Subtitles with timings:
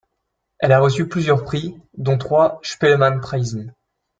[0.57, 3.71] Elle a reçu plusieurs prix, dont trois Spellemannprisen.